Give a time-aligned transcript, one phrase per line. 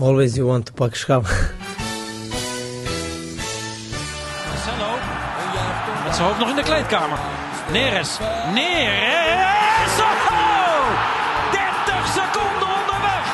[0.00, 1.24] Always you want to pak schap.
[4.48, 4.90] Marcelo.
[6.04, 7.18] Met zijn hoofd nog in de kleedkamer.
[7.72, 8.18] Neres.
[8.54, 9.98] Neres.
[10.00, 10.88] Oh!
[11.52, 13.24] 30 seconden onderweg.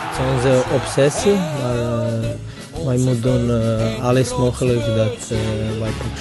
[0.00, 5.38] Het is onze obsessie, maar uh, wij moeten doen uh, alles mogelijk dat uh,
[5.80, 6.16] wij pak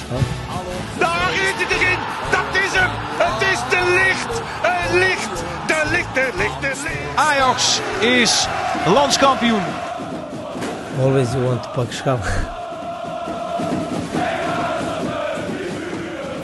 [7.16, 8.48] Ajax is
[8.88, 9.62] landskampioen.
[11.02, 12.23] Always you want to pak schap.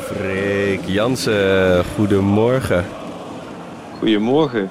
[0.01, 2.85] Freek Jansen, goedemorgen.
[3.97, 4.69] Goedemorgen.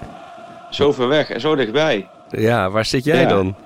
[0.71, 2.09] Zo ver weg en zo dichtbij.
[2.31, 3.29] Ja, waar zit jij Ja.
[3.29, 3.57] dan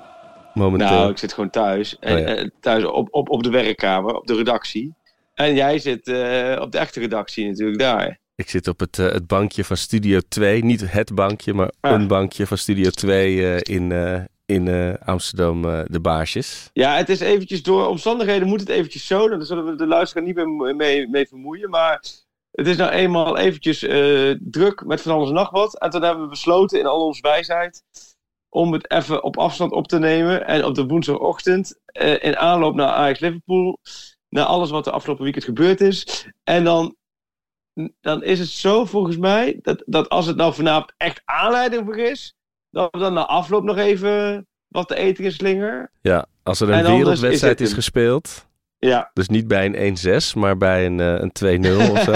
[0.54, 0.88] momenteel?
[0.88, 1.96] Nou, ik zit gewoon thuis.
[2.00, 2.34] En, Oh ja.
[2.34, 4.94] eh, thuis op, op, op de werkkamer, op de redactie.
[5.34, 8.18] En jij zit eh, op de echte redactie natuurlijk daar.
[8.34, 10.64] Ik zit op het, eh, het bankje van Studio 2.
[10.64, 11.92] Niet het bankje, maar Ah.
[11.92, 16.70] een bankje van Studio 2 eh, in, eh, in Amsterdam, de Baarsjes.
[16.72, 19.28] Ja, het is eventjes door omstandigheden moet het eventjes zo.
[19.28, 21.70] Daar zullen we de luisteraar niet meer mee, mee vermoeien.
[21.70, 22.04] Maar
[22.50, 23.78] het is nou eenmaal eventjes
[24.40, 25.78] druk met van alles en nog wat.
[25.78, 27.82] En toen hebben we besloten in al onze wijsheid
[28.48, 30.46] om het even op afstand op te nemen.
[30.46, 31.78] En op de woensdagochtend
[32.20, 33.78] in aanloop naar Ajax Liverpool.
[34.28, 36.26] Naar alles wat de afgelopen weekend gebeurd is.
[36.44, 36.96] En dan,
[38.00, 41.98] dan is het zo volgens mij dat, dat als het nou vanavond echt aanleiding voor
[41.98, 42.36] is.
[42.70, 45.90] Dat we dan na afloop nog even wat te eten in slinger.
[46.00, 48.46] Ja, als er En een wereldwedstrijd is is, gespeeld.
[48.78, 49.96] Ja, Dus niet bij een
[50.32, 52.12] 1-6, maar bij een, eh, een 2-0 of zo.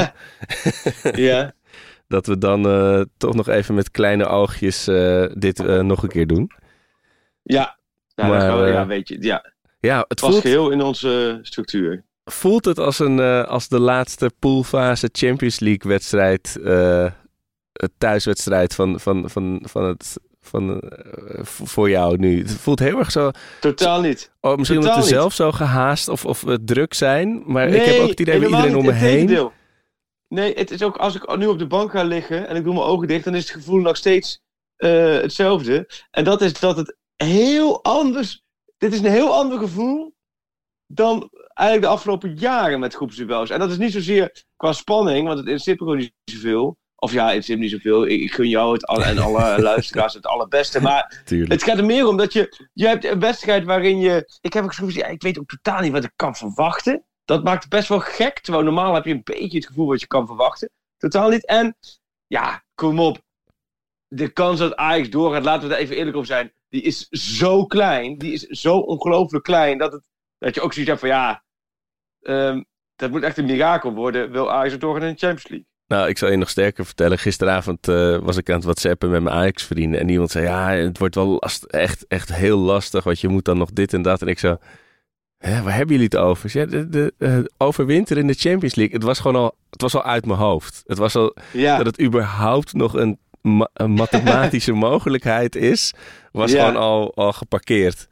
[1.29, 1.53] ja.
[2.09, 6.27] dat we dan eh, toch nog even met kleine oogjes eh, dit nog een keer
[6.27, 6.51] doen.
[7.43, 7.79] Ja,
[8.15, 12.05] nou, Maar, we- ja, weet je, ja, Ja, het was voelt, geheel in onze structuur.
[12.31, 16.59] Voelt het als, een, eh, als de laatste poolfase Champions League wedstrijd,
[17.73, 20.83] het thuiswedstrijd van, van, van, van het, van,
[21.43, 22.39] voor jou nu.
[22.39, 24.33] Het voelt heel erg zo, Totaal niet.
[24.41, 25.21] oh, misschien omdat Totaal we niet.
[25.21, 28.51] zelf zo gehaast of, of we druk zijn, maar ik heb ook het idee dat
[28.51, 29.19] iedereen om me heen...
[29.19, 29.53] integendeel.
[30.29, 32.75] Nee, het is ook als ik nu op de bank ga liggen en ik doe
[32.75, 34.45] mijn ogen dicht, dan is het gevoel nog steeds
[34.77, 35.89] hetzelfde.
[36.11, 38.45] En dat is dat het heel anders.
[38.79, 40.16] Dit is een heel ander gevoel
[40.87, 43.51] dan eigenlijk de afgelopen jaren met groepsduels.
[43.51, 46.77] En dat is niet zozeer qua spanning, want het interesseert me gewoon niet zoveel.
[46.99, 48.07] Of ja, het me niet zoveel.
[48.07, 50.81] Ik, gun jou het en alle luisteraars het allerbeste.
[50.81, 51.53] Maar Tuurlijk.
[51.53, 52.69] het gaat er meer om dat je...
[52.73, 54.39] Je hebt een wedstrijd waarin je...
[54.41, 54.95] Ik heb ook soms...
[54.95, 57.05] Ja, ik weet ook totaal niet wat ik kan verwachten.
[57.25, 58.41] Dat maakt het best wel gek.
[58.41, 60.71] Terwijl normaal heb je een beetje het gevoel wat je kan verwachten.
[60.97, 61.47] Totaal niet.
[61.47, 61.77] En
[62.27, 63.21] ja, kom op.
[64.09, 66.53] De kans dat Ajax doorgaat, laten we er even eerlijk over zijn.
[66.69, 68.19] Die is zo klein.
[68.19, 69.79] Die is zo ongelooflijk klein.
[69.79, 70.05] Dat, het,
[70.39, 71.43] dat je ook zoiets hebt van ja...
[72.23, 72.63] ehm,
[72.97, 74.31] dat moet echt een mirakel worden.
[74.31, 75.67] Wil Ajax ook doorgaan in de Champions League?
[75.87, 77.19] Nou, ik zal je nog sterker vertellen.
[77.19, 80.01] Gisteravond eh, was ik aan het whatsappen met mijn Ajax-vrienden.
[80.01, 83.05] En iemand zei, ja, het wordt wel last, echt, echt heel lastig.
[83.05, 84.23] Want je moet dan nog dit en dat.
[84.23, 84.57] En ik zo,
[85.39, 86.51] hè, waar hebben jullie het over?
[86.51, 88.95] Zei, de, de, eh, overwinter in de Champions League.
[88.95, 90.83] Het was gewoon al, het was al uit mijn hoofd.
[90.87, 91.77] Het was al, Ja.
[91.77, 95.93] dat het überhaupt nog een, ma- een mathematische mogelijkheid is.
[96.33, 96.59] Was Ja.
[96.67, 98.09] gewoon al, al geparkeerd.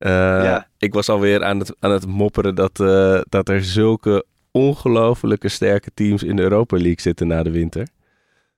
[0.00, 0.10] Eh,
[0.44, 0.68] Ja.
[0.78, 5.90] Ik was alweer aan het, aan het mopperen dat, eh, dat er zulke ongelofelijke sterke
[5.94, 7.88] teams in de Europa League zitten na de winter.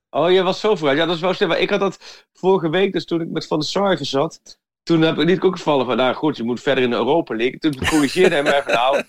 [0.09, 0.97] Oh, je was zo vooruit.
[0.97, 1.47] Ja, dat is wel slim.
[1.47, 4.59] Maar ik had dat vorige week, dus toen ik met Van der Sargen zat.
[4.83, 7.35] Toen heb ik niet ook gevallen van, nou goed, je moet verder in de Europa
[7.35, 7.59] League.
[7.59, 9.03] Toen corrigeerde hij mij van, nou,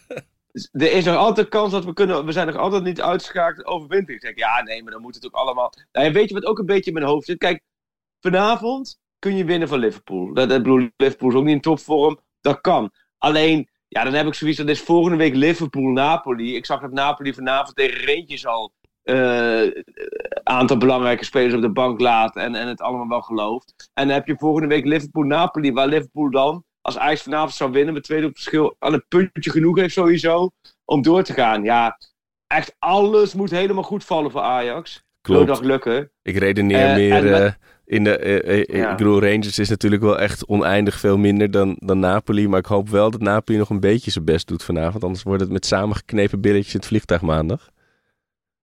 [0.73, 3.89] er is nog altijd kans dat we kunnen, we zijn nog altijd niet uitgeschakeld over
[3.89, 4.15] winter.
[4.15, 5.73] Ik zeg, ja, nee, maar dan moet het ook allemaal.
[5.93, 7.39] Nou, weet je wat ook een beetje in mijn hoofd zit?
[7.39, 7.61] Kijk,
[8.21, 10.35] vanavond kun je winnen van Liverpool.
[10.35, 12.19] Dat, dat Liverpool is ook niet in topvorm.
[12.45, 12.91] Dat kan.
[13.19, 16.57] Alleen, ja, dan heb ik zoiets, dat is volgende week Liverpool-Napoli.
[16.57, 18.73] Ik zag dat Napoli vanavond tegen Rangers al
[19.03, 19.83] eh,
[20.43, 23.91] aantal belangrijke spelers op de bank laat en, en het allemaal wel gelooft.
[23.95, 27.95] En dan heb je volgende week Liverpool-Napoli, waar Liverpool dan, als Ajax vanavond zou winnen,
[27.95, 30.51] met tweede op verschil, aan een puntje genoeg heeft sowieso,
[30.85, 31.63] om door te gaan.
[31.63, 31.99] Ja,
[32.47, 35.03] echt alles moet helemaal goed vallen voor Ajax.
[35.25, 35.47] Klopt.
[35.47, 36.11] Nog lukken.
[36.23, 37.53] Ik redeneer Eh, meer met- eh,
[37.85, 38.65] in de...
[38.73, 38.91] Ja.
[38.91, 42.49] Ik bedoel, Rangers is natuurlijk wel echt oneindig veel minder dan, dan Napoli.
[42.49, 45.05] Maar ik hoop wel dat Napoli nog een beetje zijn best doet vanavond.
[45.05, 47.71] Anders wordt het met samengeknepen billetjes in het vliegtuig maandag.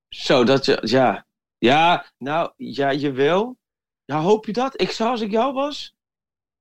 [0.09, 1.25] Zo, dat je, ja.
[1.57, 3.57] Ja, nou, ja, jawel.
[4.05, 4.81] Ja, hoop je dat?
[4.81, 5.95] Ik zou, als ik jou was...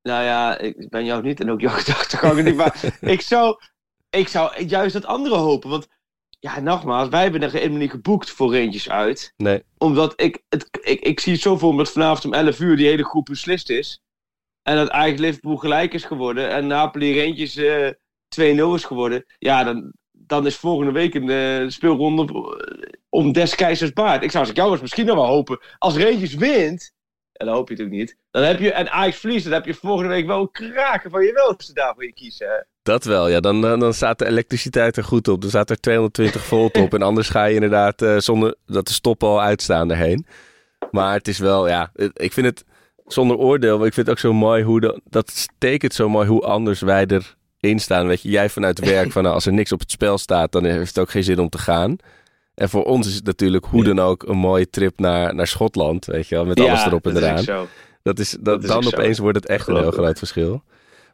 [0.02, 3.58] Nou ja, ik ben jou niet en ook jouw gedachtegangen niet, maar ik zou,
[4.10, 5.70] ik zou juist dat andere hopen.
[5.70, 5.86] Want,
[6.40, 9.32] ja, nogmaals, wij hebben er helemaal niet geboekt voor Rangers uit.
[9.36, 12.60] Nee, Omdat ik, het, ik, ik zie het zo voor me dat vanavond om 11
[12.60, 14.02] uur die hele groep beslist is.
[14.62, 16.50] En dat eigenlijk Liverpool gelijk is geworden.
[16.50, 17.90] En Napoli Rangers eh
[18.40, 19.24] 2-0 is geworden.
[19.38, 22.56] Ja, dan, dan is volgende week een eh, speelronde
[23.08, 24.22] om des keizers baard.
[24.22, 25.60] Ik zou als ik jou was misschien nog wel hopen.
[25.78, 26.92] Als Rangers wint.
[27.32, 28.16] en dat hoop je natuurlijk niet.
[28.30, 31.24] Dan heb je, en Ajax verliest, dan heb je volgende week wel een kraken van
[31.24, 32.66] je welste daarvoor je kiezen.
[32.90, 33.40] Dat wel, ja.
[33.40, 35.40] Dan, dan, staat de elektriciteit er goed op.
[35.40, 36.94] Dan staat er 220 volt op.
[36.94, 40.26] En anders ga je inderdaad eh, zonder dat de stoppen al uitstaan erheen.
[40.90, 42.64] Maar het is wel, ja, ik vind het
[43.06, 43.78] zonder oordeel.
[43.78, 46.80] Maar ik vind het ook zo mooi hoe, de, dat tekent zo mooi hoe anders
[46.80, 47.06] wij
[47.60, 48.06] erin staan.
[48.06, 50.64] Weet je, jij vanuit werk, van nou, als er niks op het spel staat, dan
[50.64, 51.96] heeft het ook geen zin om te gaan.
[52.54, 56.06] En voor ons is het natuurlijk hoe dan ook een mooie trip naar, naar Schotland,
[56.06, 57.68] weet je wel, met alles erop en eraan.
[58.02, 58.88] Dat is, dat, Dat is dan zo.
[58.88, 60.62] opeens wordt het echt een heel groot verschil.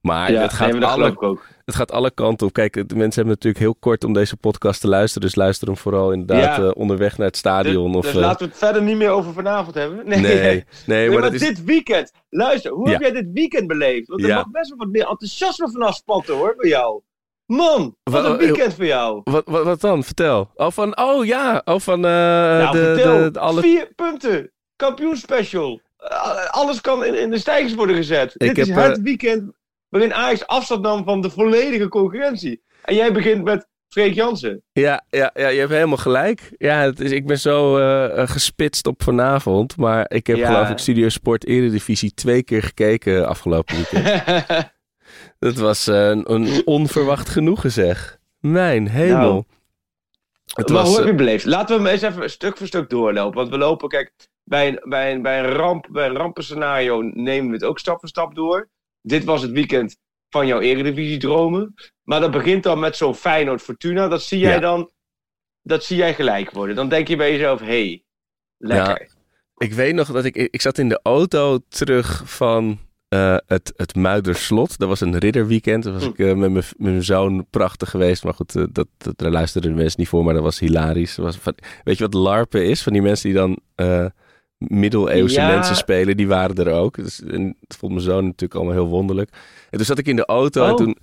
[0.01, 1.47] Maar Ja, het, gaat nee, maar alle, ook.
[1.67, 2.53] Het gaat alle kanten op.
[2.53, 5.23] Kijk, de mensen hebben natuurlijk heel kort om deze podcast te luisteren.
[5.29, 6.63] Dus luister hem vooral inderdaad Ja.
[6.65, 7.87] eh, onderweg naar het stadion.
[7.87, 10.09] Dus, of, dus eh, laten we het verder niet meer over vanavond hebben.
[10.09, 11.41] Nee, nee, nee, Nee, maar maar dat is...
[11.49, 12.93] dit weekend, luister, hoe Ja.
[12.93, 14.09] heb jij dit weekend beleefd?
[14.09, 17.01] Want er mag best wel wat meer enthousiasme vanaf spatten hoor, bij jou.
[17.47, 19.21] Man, wat Wa- een weekend voor jou.
[19.25, 20.05] Wat, wat, wat dan?
[20.05, 20.51] Vertel.
[20.55, 21.63] Oh, van, oh ja.
[21.65, 23.19] Oh, van eh, nou, de, vertel.
[23.19, 23.61] de, de alle...
[23.61, 24.51] Vier punten.
[24.77, 25.81] Kampioenspecial.
[26.11, 28.35] Uh, alles kan in, in de stijgers worden gezet.
[28.37, 29.53] Ik Dit is het weekend
[29.89, 32.63] waarin Ajax afstand nam van de volledige concurrentie.
[32.85, 34.63] En jij begint met Freek Jansen.
[34.73, 36.53] Ja, ja, ja, je hebt helemaal gelijk.
[36.59, 39.77] Ja, het is, ik ben zo eh, gespitst op vanavond.
[39.77, 40.47] Maar ik heb Ja.
[40.47, 44.25] geloof ik Studio Sport Eredivisie twee keer gekeken afgelopen weekend.
[45.39, 48.19] Dat was eh, een, een onverwacht genoegen zeg.
[48.41, 49.19] Mijn hemel.
[49.19, 49.45] Nou,
[50.55, 51.45] het maar was, hoe heb je beleefd?
[51.45, 53.39] Laten we hem eens even stuk voor stuk doorlopen.
[53.39, 54.13] Want we lopen, kijk,
[54.45, 57.99] bij een, bij een, bij een, ramp, bij een rampenscenario nemen we het ook stap
[58.01, 58.69] voor stap door.
[59.07, 59.97] Dit was het weekend
[60.29, 61.75] van jouw Eredivisie-dromen.
[62.03, 64.09] Maar dat begint dan met zo'n Feyenoord Fortuna.
[64.09, 64.61] Dat zie jij Ja.
[64.61, 64.91] dan
[65.63, 66.77] dat zie jij gelijk worden.
[66.77, 68.05] Dan denk je bij jezelf, hé, hey,
[68.59, 69.11] lekker.
[69.57, 70.37] Ik weet nog dat ik...
[70.37, 74.79] Ik zat in de auto terug van eh, het, het Muiderslot.
[74.79, 75.85] Dat was een ridderweekend.
[75.85, 76.09] Daar was Hm.
[76.09, 78.25] ik eh, met mijn- met mijn zoon prachtig geweest.
[78.25, 80.25] Maar goed, eh, dat, dat, daar luisterden de mensen niet voor.
[80.25, 81.15] Maar dat was hilarisch.
[81.15, 81.55] Dat was van,
[81.85, 82.83] weet je wat larpen is?
[82.83, 83.59] Van die mensen die dan...
[84.59, 85.49] middeleeuwse Ja.
[85.49, 86.97] mensen spelen, die waren er ook.
[86.97, 89.31] Dus, en dat vond mijn zoon natuurlijk allemaal heel wonderlijk.
[89.71, 90.77] En toen zat ik in de auto en Oh.
[90.77, 90.97] toen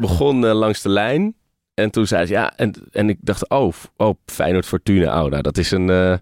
[0.00, 1.34] begon eh, langs de lijn.
[1.74, 5.42] En toen zei ze ja, en, en ik dacht, oh, oh Feyenoord Fortuna, oh, nou,
[5.42, 6.14] dat is een, eh,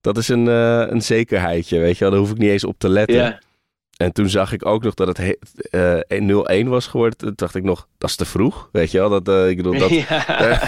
[0.00, 2.10] dat is een, eh, een zekerheidje, weet je wel.
[2.10, 3.16] Daar hoef ik niet eens op te letten.
[4.02, 5.36] En toen zag ik ook nog dat het he-
[6.08, 7.18] eh, 0-1 was geworden.
[7.18, 9.08] Toen dacht ik nog, dat is te vroeg, weet je wel.
[9.08, 9.90] Dat, eh, ik bedoel, dat...
[10.08, 10.24] ja.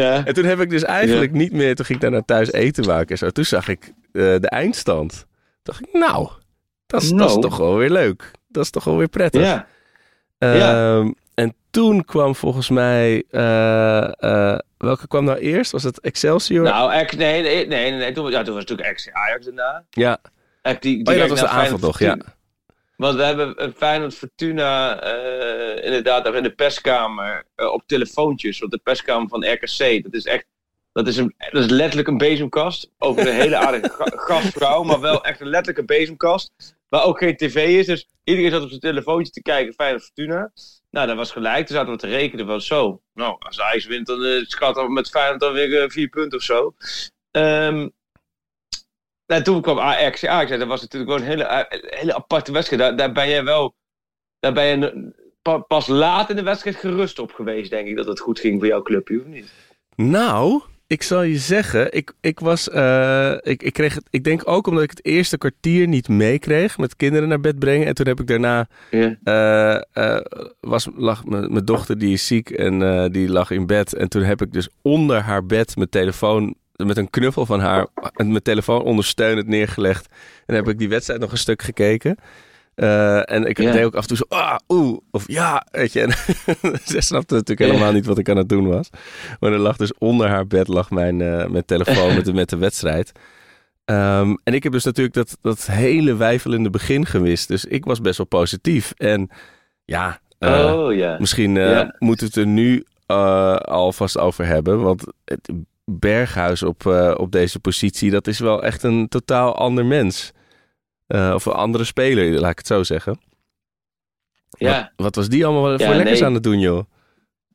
[0.00, 0.24] ja.
[0.26, 3.08] En toen heb ik dus eigenlijk niet meer, toen ging ik daarna thuis eten maken
[3.08, 3.30] en zo.
[3.30, 5.12] Toen zag ik eh, de eindstand.
[5.12, 5.26] Toen
[5.62, 6.28] dacht ik, nou,
[6.86, 7.40] dat is, dat is Nou.
[7.40, 8.30] toch wel weer leuk.
[8.48, 9.42] Dat is toch wel weer prettig.
[9.42, 9.66] Ja.
[10.38, 10.96] Ja.
[10.98, 13.24] Ehm, en toen kwam volgens mij.
[14.78, 15.72] welke kwam nou eerst?
[15.72, 16.62] Was het Excelsior?
[16.64, 19.84] Nou, nee, nee, nee, nee, toen, ja, toen was het natuurlijk Ajax daarna.
[19.90, 20.18] ja.
[20.68, 22.18] Echt die, Oh ja, dat was de avond nog, ja.
[22.96, 28.58] Want we hebben een Feyenoord Fortuna eh, inderdaad daar in de perskamer eh, op telefoontjes.
[28.58, 30.46] Want de perskamer van RKC, dat is echt...
[30.92, 32.90] Dat is, een, dat is letterlijk een bezemkast.
[32.98, 36.52] Over een hele aardige ga- gastvrouw, maar wel echt een letterlijke bezemkast.
[36.88, 37.86] Waar ook geen tv is.
[37.86, 40.52] Dus iedereen zat op zijn telefoontje te kijken, Feyenoord Fortuna.
[40.90, 41.66] Nou, dat was gelijk.
[41.66, 43.00] Toen zaten we te rekenen van zo.
[43.14, 46.44] Nou, als Ajax wint, dan uh, schat dan met Feyenoord dan weer vier punten of
[46.44, 46.74] zo.
[47.30, 47.88] Ehm
[49.28, 50.26] en toen kwam Ajax.
[50.26, 52.82] Ajax dat was natuurlijk gewoon een hele, eh, hele aparte wedstrijd.
[52.82, 53.74] Daar, daar ben jij wel...
[54.40, 55.12] Daar ben je
[55.68, 57.96] pas laat in de wedstrijd gerust op geweest, denk ik.
[57.96, 59.52] Dat het goed ging voor jouw clubje, of niet?
[59.96, 62.70] Nou, ik zal je zeggen, ik, ik was.
[62.70, 64.06] eh, ik, ik kreeg het.
[64.10, 67.86] Ik denk ook omdat ik het eerste kwartier niet meekreeg met kinderen naar bed brengen.
[67.86, 68.66] En toen heb ik daarna.
[68.90, 69.84] Ja.
[69.92, 70.20] eh,
[70.60, 73.94] was, lag mijn dochter, die is ziek en die lag in bed.
[73.94, 76.54] En toen heb ik dus onder haar bed mijn telefoon.
[76.86, 77.86] Met een knuffel van haar.
[78.14, 80.14] En mijn telefoon ondersteunend neergelegd.
[80.46, 82.16] En heb ik die wedstrijd nog een stuk gekeken.
[82.78, 86.00] Eh, en ik deed ook af en toe zo, ah, oeh, of ja, weet je.
[86.00, 86.10] En
[86.92, 88.90] ze snapte natuurlijk helemaal niet wat ik aan het doen was.
[89.40, 92.48] Maar er lag dus onder haar bed lag mijn, eh, mijn telefoon met, de, met
[92.48, 93.12] de wedstrijd.
[93.84, 97.48] Ehm, en ik heb dus natuurlijk dat, dat hele wijfelende begin gemist.
[97.48, 98.92] Dus ik was best wel positief.
[98.96, 99.30] En
[99.84, 101.52] ja, eh, oh, misschien
[101.98, 102.84] moeten we het er nu
[103.64, 104.80] alvast over hebben.
[104.80, 105.50] Want het
[105.90, 110.32] Berghuis op, eh, op deze positie, dat is wel echt een totaal ander mens.
[111.06, 113.20] Eh, of een andere speler, laat ik het zo zeggen.
[114.58, 114.80] Ja.
[114.80, 116.24] Wat, wat was die allemaal voor lekkers nee.
[116.28, 116.84] aan het doen, joh?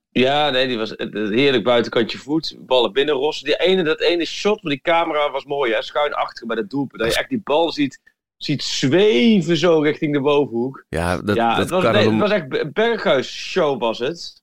[0.10, 2.56] Ja, nee, die was het heerlijk buitenkantje voet.
[2.60, 3.46] Ballen binnenrossen.
[3.46, 5.82] Die ene, dat ene shot met die camera was mooi, hè?
[5.82, 7.02] Schuin achter bij dat doelpunt.
[7.02, 8.02] Dat je echt die bal ziet,
[8.38, 10.86] ziet zweven zo richting de bovenhoek.
[10.90, 14.00] Ja, dat, ja, dat het, was, kan nee, hem- het was echt Be- Berghuis-show was
[14.00, 14.42] het.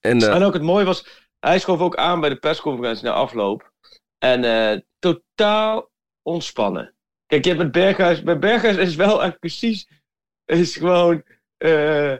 [0.00, 1.06] En, eh, En ook het mooie was,
[1.40, 3.72] hij schoof ook aan bij de persconferentie na afloop.
[4.18, 5.90] En eh, totaal
[6.22, 6.94] ontspannen.
[7.26, 9.88] Kijk, je hebt met Berghuis, bij Berghuis is wel echt precies,
[10.44, 11.22] is gewoon,
[11.56, 12.14] eh,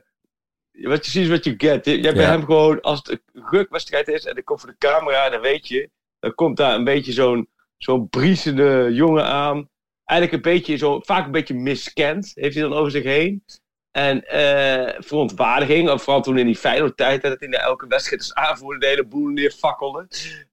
[0.71, 1.85] wat je ziet is wat je get.
[1.85, 4.79] Je hebt bij hem gewoon, als het een rukwedstrijd is en ik kom voor de
[4.79, 9.69] camera, dan weet je, dan komt daar een beetje zo'n zo'n briesende jongen aan.
[10.05, 13.45] eigenlijk een beetje zo, vaak een beetje miskend, heeft hij dan over zich heen.
[13.91, 18.81] En eh, verontwaardiging, of vooral toen in die Feyenoord-tijd, dat in elke wedstrijd is aanvoeren,
[18.81, 20.09] de hele boel neerfakkelde.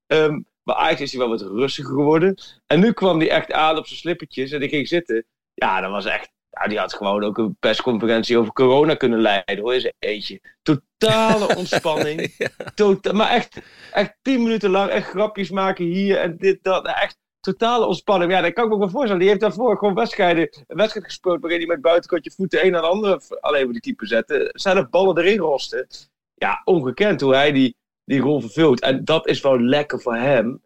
[0.07, 2.35] Um, maar eigenlijk is hij wel wat rustiger geworden.
[2.65, 5.25] En nu kwam hij echt aan op zijn slippertjes en ik ging zitten.
[5.53, 6.29] Ja, dat was echt
[6.65, 9.75] die had gewoon ook een persconferentie over corona kunnen leiden, hoor.
[9.75, 10.41] Is eentje.
[10.61, 12.35] Totale ontspanning.
[12.37, 12.49] ja.
[12.75, 16.85] Tota maar echt, echt tien minuten lang echt grapjes maken hier en dit, dat.
[16.85, 17.17] Echt
[17.51, 18.31] totale ontspanning.
[18.31, 19.19] Ja, dat kan ik me wel voorstellen.
[19.19, 22.81] Die heeft daarvoor gewoon wedstrijden, een wedstrijd gespeeld waarin hij met buitenkantje voeten een aan
[22.81, 24.51] de andere alleen maar die keeper zette.
[24.63, 25.87] Er ballen erin rosten.
[26.33, 28.81] Ja, ongekend hoe hij die, die rol vervult.
[28.81, 30.61] En dat is wel lekker voor hem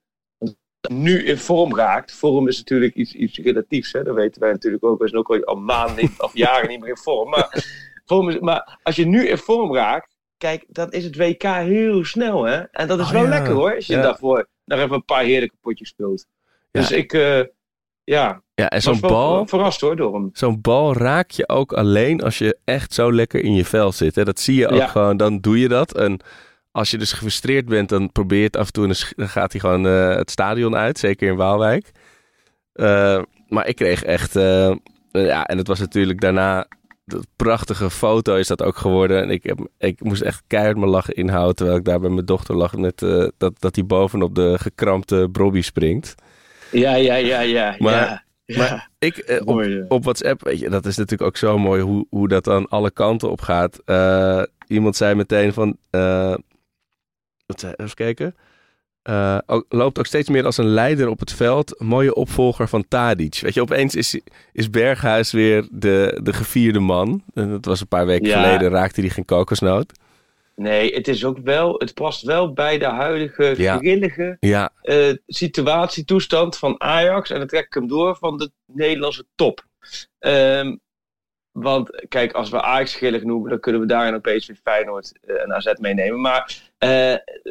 [0.89, 2.11] nu in vorm raakt.
[2.11, 4.03] Vorm is natuurlijk iets, iets relatiefs, hè?
[4.03, 4.99] dat weten wij natuurlijk ook.
[4.99, 7.29] We zijn ook al maanden of jaren niet meer in vorm.
[7.29, 7.65] Maar,
[8.05, 12.05] vorm is, maar als je nu in vorm raakt, kijk, dan is het WK heel
[12.05, 12.43] snel.
[12.43, 12.57] Hè?
[12.57, 15.55] En dat is oh wel lekker hoor, als je daarvoor nog even een paar heerlijke
[15.61, 16.27] potjes speelt.
[16.71, 17.43] Dus ik, uh,
[18.03, 19.47] ja, ja, en zo'n bal.
[19.47, 20.29] Verrast hoor door hem.
[20.33, 24.15] Zo'n bal raak je ook alleen als je echt zo lekker in je vel zit.
[24.15, 24.23] Hè?
[24.23, 25.95] Dat zie je ook gewoon, dan doe je dat.
[25.95, 26.19] En
[26.71, 29.61] als je dus gefrustreerd bent, dan probeer het af en toe en dan gaat hij
[29.61, 30.99] gewoon uh, het stadion uit.
[30.99, 31.91] Zeker in Waalwijk.
[32.73, 34.35] Uh, maar ik kreeg echt...
[34.35, 34.75] Uh,
[35.11, 36.67] ja, en het was natuurlijk daarna...
[37.03, 39.21] De prachtige foto is dat ook geworden.
[39.21, 41.55] En ik, heb, ik moest echt keihard mijn lachen inhouden.
[41.55, 42.75] Terwijl ik daar bij mijn dochter lag.
[42.75, 42.99] Met,
[43.37, 46.15] dat, dat hij bovenop de gekrampte Brobby springt.
[46.71, 47.75] Ja, ja, ja, ja.
[47.79, 48.57] Maar, ja.
[48.57, 52.27] Maar ik, op, op, WhatsApp, weet je, dat is natuurlijk ook zo mooi hoe, hoe
[52.27, 53.79] dat dan alle kanten op gaat.
[54.67, 55.77] iemand zei meteen van,
[57.77, 58.35] even kijken.
[59.09, 59.37] Uh,
[59.69, 61.75] loopt ook steeds meer als een leider op het veld.
[61.79, 63.39] mooie opvolger van Tadic.
[63.39, 64.19] Weet je, opeens is,
[64.51, 67.23] is Berghuis weer de, de gevierde man.
[67.33, 69.99] En dat was een paar weken geleden, raakte hij geen kokosnoot.
[70.61, 73.77] Nee, het is ook wel, het past wel bij de huidige ja.
[73.77, 74.71] grillige ja.
[74.83, 77.29] Uh, situatie, toestand van Ajax.
[77.29, 79.65] En dan trek ik hem door van de Nederlandse top.
[80.19, 80.79] Um,
[81.51, 85.41] want kijk, als we Ajax grillig noemen, dan kunnen we daarin opeens weer Feyenoord uh,
[85.41, 86.21] en AZ meenemen.
[86.21, 86.89] Maar uh,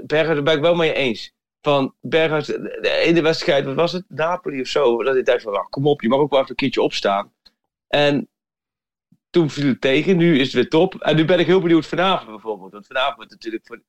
[0.05, 1.33] Berghuis, daar ben ik wel mee eens.
[1.63, 4.05] Van Berghuis, de ene wedstrijd, wat was het?
[4.09, 5.03] Napoli of zo.
[5.03, 7.33] Dat hij dacht van, kom op, je mag ook wel even een keertje opstaan.
[7.89, 8.29] En
[9.31, 10.95] toen viel het tegen, nu is het weer top.
[10.95, 12.73] En nu ben ik heel benieuwd vanavond bijvoorbeeld.
[12.73, 13.81] Want vanavond wordt natuurlijk voor,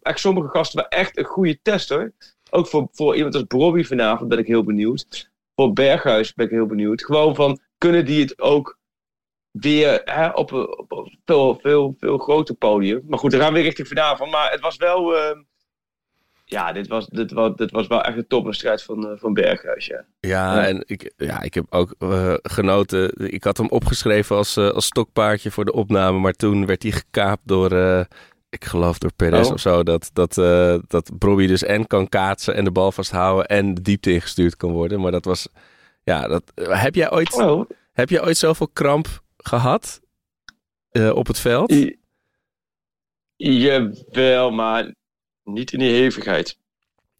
[0.00, 2.12] echt sommige gasten wel echt een goede test hoor.
[2.50, 5.30] Ook voor, voor iemand als Bobby vanavond ben ik heel benieuwd.
[5.54, 7.04] Voor Berghuis ben ik heel benieuwd.
[7.04, 8.78] Gewoon van, kunnen die het ook
[9.50, 13.02] weer hè, op, een, veel, veel, veel groter podium.
[13.06, 14.30] Maar goed, dan gaan we weer richting vanavond.
[14.30, 15.14] Maar het was wel...
[15.14, 15.30] Uh,
[16.50, 19.86] ja, dit was, dit, was, dit was wel echt een topwedstrijd van, uh, van Berghuis,
[19.86, 20.04] ja.
[20.20, 23.32] Ja, en ik, ja, ik heb ook uh, genoten.
[23.32, 26.18] Ik had hem opgeschreven als, uh, als stokpaardje voor de opname.
[26.18, 27.72] Maar toen werd hij gekaapt door,
[28.48, 29.52] ik geloof door Perez oh.
[29.52, 29.82] of zo.
[29.82, 30.34] Dat, dat,
[30.88, 34.70] dat Bobby dus en kan kaatsen en de bal vasthouden en de diepte ingestuurd kan
[34.72, 35.00] worden.
[35.00, 35.48] Maar dat was...
[36.02, 37.34] Ja, dat, heb jij ooit...
[37.34, 37.70] Oh.
[37.92, 40.00] Heb je ooit zoveel kramp gehad
[41.12, 41.74] op het veld?
[43.36, 44.94] Jawel, maar
[45.52, 46.58] niet in die hevigheid.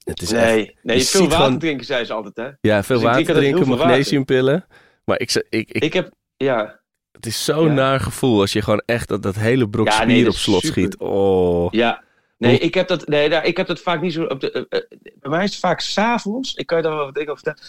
[0.05, 2.69] Het is nee, echt, nee veel water drinken, zei ze altijd, hè?
[2.69, 4.67] Ja, veel dus water drinken, magnesiumpillen.
[5.05, 6.81] Maar ik, ik, ik, ik heb, ja...
[7.13, 7.73] Het is zo'n ja.
[7.73, 10.83] naar gevoel als je gewoon echt dat, dat hele brok ja, spier op slot super.
[10.83, 10.99] schiet.
[10.99, 11.73] Oh.
[11.73, 12.03] Ja,
[12.39, 14.25] Nee, ik heb dat, nee, ik heb dat vaak niet zo.
[14.25, 16.55] Op de, uh, uh, bij mij is het vaak s'avonds.
[16.55, 17.61] Ik kan je daar wel wat over vertellen.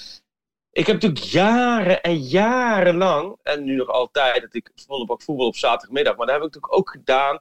[0.71, 5.47] Ik heb natuurlijk jaren en jarenlang, en nu nog altijd, dat ik volle bak voetbal
[5.47, 7.39] op zaterdagmiddag, maar dat heb ik natuurlijk ook gedaan.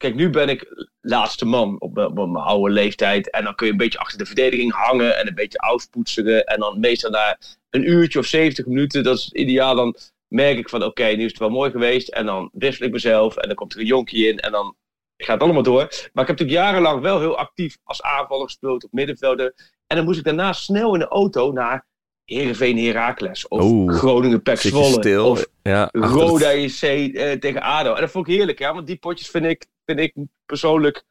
[0.00, 3.30] Kijk, nu ben ik laatste man op, op mijn oude leeftijd.
[3.30, 6.44] En dan kun je een beetje achter de verdediging hangen en een beetje uitpoetseren.
[6.44, 7.38] En dan meestal na
[7.70, 9.74] een uurtje of 70 minuten, dat is ideaal.
[9.74, 9.96] Dan
[10.28, 12.08] merk ik van, oké, okay, nu is het wel mooi geweest.
[12.08, 14.76] En dan wissel ik mezelf en dan komt er een jonkie in en dan
[15.16, 15.82] gaat het allemaal door.
[16.12, 19.54] Maar ik heb natuurlijk jarenlang wel heel actief als aanvaller gespeeld op middenvelder.
[19.86, 21.86] En dan moest ik daarna snel in de auto naar
[22.24, 23.48] Heerenveen Heracles.
[23.48, 25.22] Of Oeh, Groningen Pek Zwolle.
[25.22, 27.94] Of ja, Roda JC uh, tegen ADO.
[27.94, 28.58] En dat vond ik heerlijk.
[28.58, 30.14] Ja, want die potjes vind ik, vind ik
[30.46, 31.04] persoonlijk...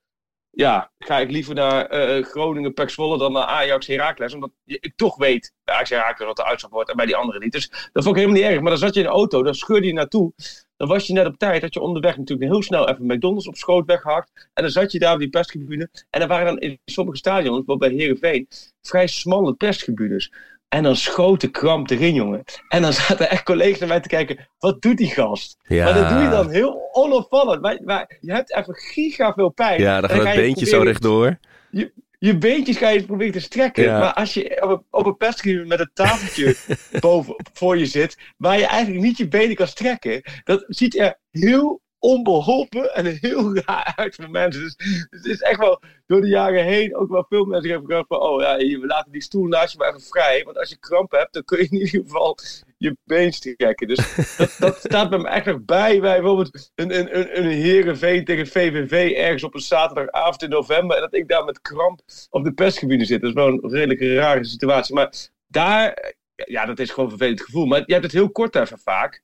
[0.51, 4.33] Ja, ga ik liever naar uh, Groningen Pek Zwolle dan naar Ajax Heracles.
[4.33, 6.89] Omdat ik toch weet bij Ajax Heracles wat de uitslag wordt.
[6.89, 7.51] En bij die andere niet.
[7.51, 8.61] Dus dat vond ik helemaal niet erg.
[8.61, 9.43] Maar dan zat je in de auto.
[9.43, 10.33] Dan scheurde je naartoe.
[10.77, 11.61] Dan was je net op tijd.
[11.61, 14.49] Dat je onderweg natuurlijk heel snel even McDonald's op schoot weggehakt.
[14.53, 15.89] En dan zat je daar op die perstribune.
[16.09, 18.47] En dan waren dan in sommige stadions, bij Heerenveen,
[18.81, 20.33] vrij smalle perstribunes.
[20.69, 22.43] En dan schoot de kramp erin, jongen.
[22.67, 25.57] En dan zaten echt collega's naar mij te kijken, wat doet die gast?
[25.63, 25.83] Ja.
[25.83, 27.61] Maar dat doe je dan heel onopvallend.
[27.61, 29.81] Maar, maar je hebt even giga veel pijn.
[29.81, 31.39] Ja, dan gaat het beentje zo rechtdoor.
[31.71, 33.83] Je, je beentjes ga je proberen te strekken.
[33.83, 33.99] Ja.
[33.99, 36.55] Maar als je op een, op een met een tafeltje
[36.99, 41.19] boven voor je zit, waar je eigenlijk niet je benen kan strekken, dat ziet er
[41.31, 44.61] heel onbeholpen en heel raar uit voor mensen.
[44.61, 47.89] Dus, dus het is echt wel door de jaren heen ook wel veel mensen hebben
[47.89, 50.43] gedacht van, oh ja, we laten die stoel naast je maar even vrij.
[50.43, 52.37] Want als je kramp hebt, dan kun je in ieder geval
[52.77, 53.87] je been strekken.
[53.87, 55.99] Dus dat, dat staat bij me echt nog bij.
[55.99, 60.95] Bij bijvoorbeeld een, een, een, een Herenveen tegen VVV ergens op een zaterdagavond in november.
[60.95, 63.21] En dat ik daar met kramp op de persgebieden zit.
[63.21, 64.95] Dat is wel een redelijk rare situatie.
[64.95, 65.13] Maar
[65.47, 67.65] daar, ja, dat is gewoon een vervelend gevoel.
[67.65, 69.23] Maar je hebt het heel kort even vaak.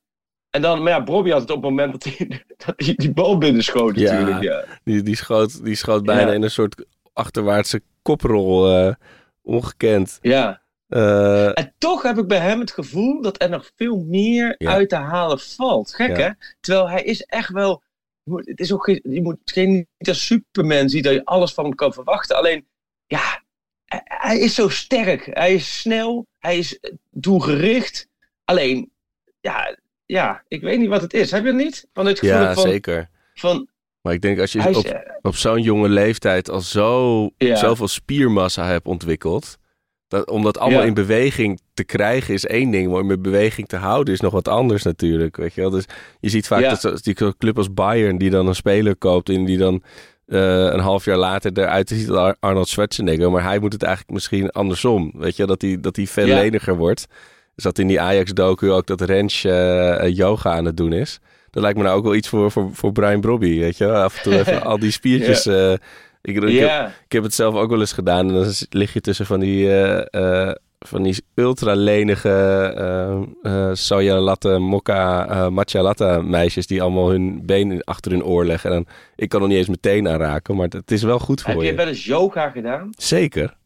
[0.56, 3.12] En dan, maar ja, Bobby had het op het moment dat hij, dat hij die
[3.12, 4.12] bal binnen schoot Ja.
[4.12, 4.42] natuurlijk.
[4.42, 4.64] Ja.
[4.84, 6.32] Die, die, schoot, die schoot bijna Ja.
[6.34, 8.76] in een soort achterwaartse koprol.
[8.76, 8.94] eh,
[9.42, 10.18] ongekend.
[10.22, 10.62] ja.
[10.88, 14.70] Eh, En toch heb ik bij hem het gevoel dat er nog veel meer Ja.
[14.72, 15.94] uit te halen valt.
[15.94, 16.30] Gek hè?
[16.60, 17.82] Terwijl hij is echt wel.
[18.22, 21.24] je moet- Het is ook geen, je moet geen niet als Superman zien dat je
[21.24, 22.36] alles van hem kan verwachten.
[22.36, 22.66] Alleen,
[23.06, 23.42] ja,
[24.04, 25.28] hij- is zo sterk.
[25.32, 26.26] Hij is snel.
[26.38, 26.78] Hij is
[27.10, 28.08] doelgericht.
[28.44, 28.90] Alleen,
[29.40, 31.30] ja, ja, ik weet niet wat het is.
[31.30, 31.86] Heb je het niet?
[31.92, 33.08] Van het gevoel ja, van, zeker.
[33.34, 33.68] van
[34.02, 37.56] Maar ik denk als je is, op, eh, op zo'n jonge leeftijd al zo, Ja.
[37.56, 39.56] zoveel spiermassa hebt ontwikkeld.
[40.08, 40.86] Dat, om dat allemaal Ja.
[40.86, 44.32] in beweging te krijgen is één ding, maar om in beweging te houden is nog
[44.32, 45.36] wat anders natuurlijk.
[45.36, 45.70] Weet je, wel?
[45.70, 45.84] Dus
[46.20, 46.68] je ziet vaak Ja.
[46.68, 49.82] dat zo- die club als Bayern die dan een speler koopt en die dan
[50.26, 53.30] eh, een half jaar later eruit ziet als Ar- Arnold Schwarzenegger.
[53.30, 55.12] Maar hij moet het eigenlijk misschien andersom.
[55.16, 57.06] Weet je, dat hij, dat hij veel leniger wordt.
[57.62, 61.20] Dat in die Ajax-docu ook dat Rens eh, eh, yoga aan het doen is.
[61.56, 63.92] Dat lijkt me nou ook wel iets voor, voor, voor Brian Brobby, weet je.
[63.92, 65.46] Af en toe even al die spiertjes...
[65.46, 65.80] eh, ik,
[66.22, 66.86] ik, heb, ja.
[66.86, 68.28] ik heb het zelf ook wel eens gedaan.
[68.28, 72.30] En dan lig je tussen van die, eh, van die ultra lenige
[73.42, 76.66] eh, soja latte, mokka, matcha latte meisjes...
[76.66, 78.70] die allemaal hun benen achter hun oor leggen.
[78.70, 81.50] En dan, ik kan nog niet eens meteen aanraken, maar het is wel goed voor
[81.50, 81.74] Heb je je.
[81.74, 82.90] wel eens yoga gedaan?
[82.96, 83.56] Zeker.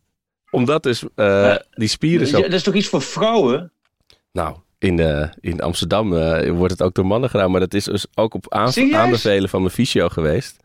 [0.50, 1.04] Omdat dus
[1.70, 2.40] die spieren zo...
[2.40, 3.72] Dat is toch iets voor vrouwen?
[4.32, 7.50] Nou, in, eh, in Amsterdam eh, wordt het ook door mannen gedaan.
[7.50, 10.56] Maar dat is dus ook op aanbevelen van mijn fysio geweest.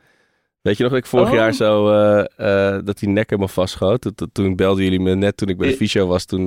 [0.61, 1.33] Weet je nog dat ik vorig Oh.
[1.35, 1.89] jaar zo...
[2.35, 4.03] eh, dat die nek helemaal vastschoot?
[4.03, 6.25] Dat- dat- Toen belden jullie me net toen ik bij de fysio was.
[6.25, 6.45] Toen,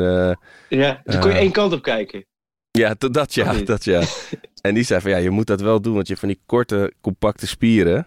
[0.68, 2.24] Ja, dus kon je één kant op kijken.
[2.70, 3.66] ja, dat ja, niet?
[3.66, 4.02] dat ja.
[4.60, 5.94] En die zei van ja, je moet dat wel doen.
[5.94, 8.06] Want je hebt van die korte, compacte spieren.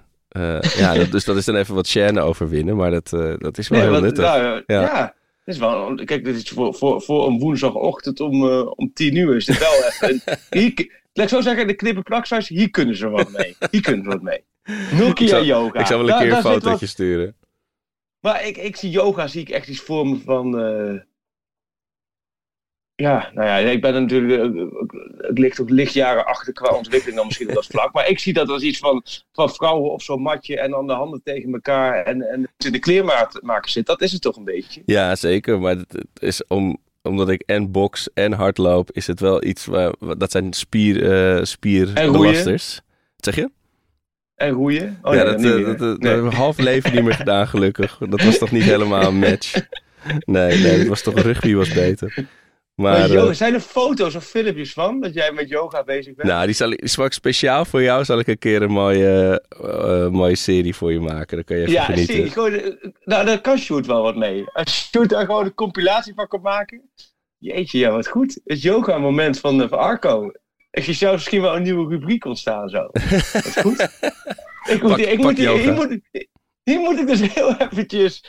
[0.78, 2.76] Ja, dat, dus dat is dan even wat chaîne overwinnen.
[2.76, 4.24] Maar dat, dat is wel Nee, heel nuttig.
[4.26, 4.82] nou, ja.
[4.82, 5.14] Ja.
[5.46, 9.36] Is wel, kijk, dit is voor, voor, voor een woensdagochtend om, eh, om tien uur
[9.36, 10.22] is het wel even.
[10.26, 10.74] een- Hier,
[11.14, 12.04] laat ik zo zeggen, de knippen
[12.48, 13.56] hier kunnen ze wat mee.
[13.72, 14.44] Hier kunnen ze wat mee.
[14.94, 15.80] Nokia Ik yoga.
[15.80, 17.36] ik zal wel een Daar- keer een fotootje wat- sturen.
[18.20, 20.60] Maar ik, ik zie yoga, zie ik echt iets voor me van.
[20.60, 21.00] eh,
[23.02, 24.56] ja, nou ja, ik ben natuurlijk.
[24.56, 24.62] eh,
[25.18, 27.94] Het ligt ook lichtjaren achter qua ontwikkeling dan misschien op dat vlak.
[27.94, 30.94] Maar ik zie dat als iets van, van vrouwen op zo'n matje en dan de
[30.94, 33.86] handen tegen elkaar en, en in de kleermaker zit.
[33.86, 34.82] Dat is het toch een beetje.
[34.86, 35.60] Ja, zeker.
[35.60, 39.66] Maar het het is om, omdat ik en box en hardloop, is het wel iets
[39.66, 42.82] waar, dat zijn spier, eh spierbelasters.
[43.16, 43.50] Wat zeg je?
[44.36, 45.00] En roeien.
[45.02, 46.12] Oh, ja, nee, dat, eh, Nee.
[46.12, 47.98] hebben we half leven niet meer gedaan, gelukkig.
[48.10, 49.54] Dat was toch niet helemaal een match.
[50.26, 52.26] Nee, nee, dat was toch rugby was beter.
[52.76, 56.28] Maar, Maar, eh, zijn er foto's of filmpjes van dat jij met yoga bezig bent?
[56.30, 58.72] nou, die zal, ik- die zal ik speciaal voor jou, zal ik een keer een
[58.72, 61.36] mooie, eh, eh, mooie serie voor je maken.
[61.36, 62.32] Dan kan je even ja, genieten.
[62.32, 62.72] gewoon, eh,
[63.04, 64.44] nou, daar kan Sjoerd wel wat mee.
[64.54, 66.82] Als Sjoerd daar gewoon een compilatie van kan maken.
[67.38, 68.40] Jeetje, ja, wat goed.
[68.44, 70.32] Het yoga-moment van, van Arco.
[70.72, 72.88] Ik zie zelfs misschien wel een nieuwe rubriek ontstaan zo.
[73.34, 73.80] Wat goed.
[74.70, 75.72] Ik moet, Pak- ik pak moet, yoga.
[75.72, 76.00] moet,
[76.64, 78.24] hier moet ik dus heel eventjes...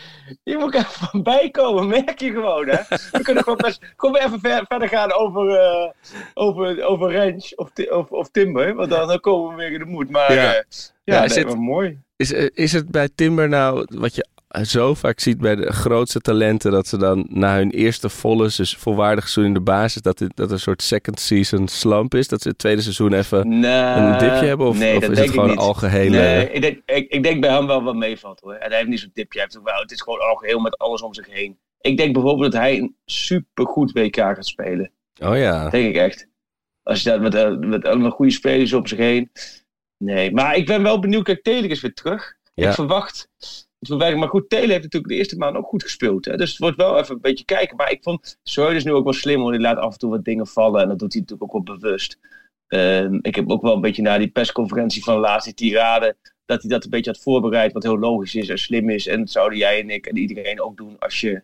[0.44, 2.76] Hier moet ik even van bijkomen, merk je gewoon, hè.
[3.10, 3.80] We kunnen gewoon best...
[3.96, 5.90] Gewoon even ver- verder gaan over, eh
[6.34, 8.74] over, over range of, of, of timber.
[8.74, 10.10] Want dan, dan komen we weer in de moed.
[10.10, 10.42] Maar Ja.
[10.42, 10.62] ja, ja,
[11.04, 11.98] Ja, nee, is het- maar mooi.
[12.16, 14.26] Is, eh, is het bij Timber nou wat je
[14.62, 18.76] zo vaak ziet bij de grootste talenten, dat ze dan na hun eerste volle, dus
[18.76, 22.28] volwaardig seizoen in de basis, dat, het, dat een soort second season slump is?
[22.28, 24.66] Dat ze het tweede seizoen even Nee, een dipje hebben?
[24.66, 25.58] Of, nee, of is het gewoon niet.
[25.58, 26.16] algehele...
[26.16, 28.54] Nee, ik denk, ik, ik denk bij hem wel wat meevalt hoor.
[28.54, 29.38] En hij heeft niet zo'n tipje.
[29.38, 31.58] Hij heeft wel, het is gewoon algeheel met alles om zich heen.
[31.80, 34.90] Ik denk bijvoorbeeld dat hij een supergoed WK gaat spelen.
[35.20, 35.70] Oh ja.
[35.70, 36.28] Denk ik echt.
[36.82, 39.30] Als je dat met, eh, met allemaal goede spelers om zich heen.
[39.98, 41.24] Nee, maar ik ben wel benieuwd.
[41.24, 42.34] Kijk, Telen is weer terug.
[42.54, 42.68] Ja.
[42.68, 43.28] Ik verwacht.
[43.88, 44.18] Verwerken.
[44.18, 46.24] Maar goed, Telen heeft natuurlijk de eerste maand ook goed gespeeld.
[46.24, 46.36] Hè?
[46.36, 47.76] Dus het wordt wel even een beetje kijken.
[47.76, 49.40] Maar ik vond Schreuder is nu ook wel slim.
[49.40, 50.82] Want hij laat af en toe wat dingen vallen.
[50.82, 52.18] En dat doet hij natuurlijk ook wel bewust.
[52.66, 56.60] Ehm, ik heb ook wel een beetje na die persconferentie van laatst, die tirade, dat
[56.62, 59.06] hij dat een beetje had voorbereid, wat heel logisch is en slim is.
[59.06, 61.42] En dat zouden jij en ik en iedereen ook doen als je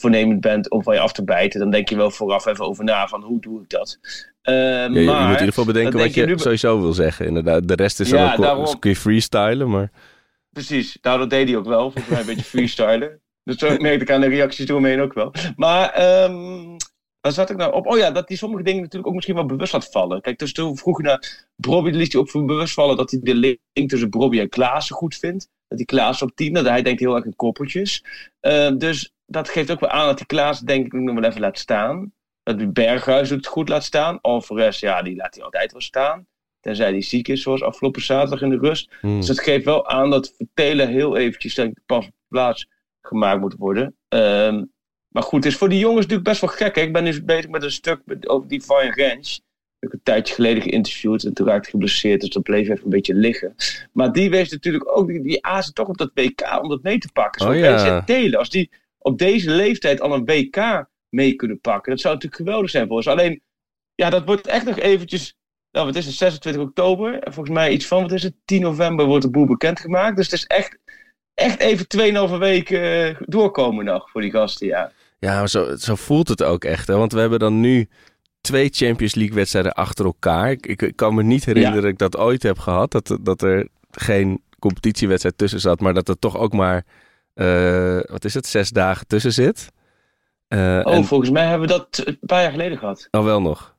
[0.00, 1.60] voornemend bent om van je af te bijten.
[1.60, 3.98] Dan denk je wel vooraf even over na van hoe doe ik dat.
[4.42, 6.92] Ja, je, je maar, moet in ieder geval bedenken wat je je nu- sowieso wil
[6.92, 7.26] zeggen.
[7.26, 8.78] Inderdaad, de rest is Ja, dan ook daarom.
[8.78, 9.90] kun je freestylen, maar...
[10.52, 11.80] Precies, nou dat deed hij ook wel.
[11.80, 13.20] Volgens mij een beetje freestylen.
[13.44, 15.32] Dat merkte ik aan de reacties eromheen ook wel.
[15.56, 16.76] Maar ehm,
[17.22, 17.86] Waar zat ik nou op?
[17.86, 20.20] Oh ja, dat hij sommige dingen natuurlijk ook misschien wel bewust laat vallen.
[20.20, 23.20] Kijk, dus toen vroeg je naar Bobby, liet hij ook voor bewust vallen dat hij
[23.22, 25.48] de link tussen Bobby en Klaassen goed vindt.
[25.68, 28.04] Dat hij Klaassen op 10, dat hij denkt heel erg in koppeltjes.
[28.40, 31.40] Uh, dus dat geeft ook wel aan dat hij Klaassen denk ik nog wel even
[31.40, 32.12] laat staan.
[32.42, 34.20] Dat hij Berghuis het goed laat staan.
[34.20, 36.26] Alvarez, ja, die laat hij altijd wel staan.
[36.62, 38.90] Tenzij hij ziek is, zoals afgelopen zaterdag in de rust.
[39.00, 39.16] Hmm.
[39.16, 42.66] Dus dat geeft wel aan dat Vertelen heel eventjes denk ik, pas op plaats
[43.02, 43.96] gemaakt moet worden.
[44.08, 44.72] Um,
[45.08, 46.74] maar goed, het is voor die jongens natuurlijk best wel gek.
[46.74, 46.82] Hè?
[46.82, 49.36] Ik ben nu bezig met een stuk over die Van Rens.
[49.82, 52.90] Ik heb een tijdje geleden geïnterviewd en toen raakte geblesseerd, dus dat bleef even een
[52.90, 53.54] beetje liggen.
[53.92, 56.98] Maar die wees natuurlijk ook, die, die azen toch op dat WK om dat mee
[56.98, 57.42] te pakken.
[57.42, 58.00] Zo Oh ja.
[58.00, 58.38] delen.
[58.38, 62.70] Als die op deze leeftijd al een WK mee kunnen pakken, dat zou natuurlijk geweldig
[62.70, 63.06] zijn voor ons.
[63.08, 63.42] Alleen,
[63.94, 65.36] ja, dat wordt echt nog eventjes,
[65.72, 67.18] nou wat is het, 26 oktober.
[67.18, 70.16] En volgens mij iets van, wat is het, 10 november wordt de boel bekendgemaakt.
[70.16, 70.78] Dus het is echt,
[71.34, 71.86] echt even
[72.30, 74.92] 2,5 weken uh, doorkomen nog voor die gasten, ja.
[75.18, 76.86] Ja, maar zo, zo voelt het ook echt.
[76.86, 76.96] Hè?
[76.96, 77.88] Want we hebben dan nu
[78.40, 80.50] twee Champions League wedstrijden achter elkaar.
[80.50, 81.82] Ik, kan me niet herinneren ja.
[81.82, 82.90] dat ik dat ooit heb gehad.
[82.90, 85.80] Dat, dat er geen competitiewedstrijd tussen zat.
[85.80, 86.84] Maar dat er toch ook maar,
[87.34, 89.68] uh, wat is het, zes dagen tussen zit.
[90.48, 91.04] Uh, oh, en...
[91.04, 93.08] volgens mij hebben we dat een paar jaar geleden gehad.
[93.10, 93.71] Oh, wel nog?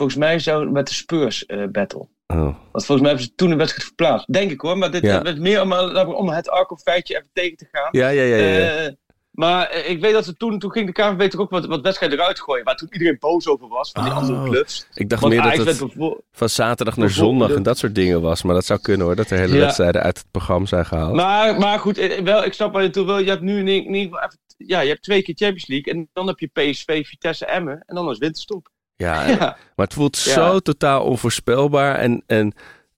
[0.00, 2.08] Volgens mij zo met de Spurs uh, battle.
[2.26, 2.38] Oh.
[2.72, 4.32] Want volgens mij hebben ze toen een wedstrijd verplaatst.
[4.32, 4.78] Denk ik hoor.
[4.78, 5.24] Maar dit Ja.
[5.24, 5.72] is meer om,
[6.12, 7.88] om het Arco-feitje even tegen te gaan.
[7.90, 8.36] Ja, ja, ja.
[8.36, 8.76] ja, ja.
[8.76, 8.92] Eh,
[9.30, 11.80] maar eh, ik weet dat ze toen, toen ging de KNVB toch ook wat, wat
[11.80, 12.64] wedstrijden eruit gooien.
[12.64, 14.18] Waar toen iedereen boos over was van die Oh.
[14.18, 14.86] andere clubs.
[14.94, 18.42] ik dacht Want meer dat het van zaterdag naar zondag en dat soort dingen was.
[18.42, 21.14] Maar dat zou kunnen hoor, dat er hele wedstrijden uit het programma zijn gehaald.
[21.14, 23.18] Maar, maar goed, eh, wel, ik snap waar je toe wil.
[23.18, 25.92] Je hebt nu in ieder geval even, ja, je hebt twee keer Champions League.
[25.92, 27.82] En dan heb je PSV, Vitesse, Emmen.
[27.86, 28.68] En dan is winterstop.
[29.00, 29.56] Ja, Ja.
[29.76, 30.32] Maar het voelt Ja.
[30.32, 31.94] zo totaal onvoorspelbaar.
[31.94, 32.52] En, en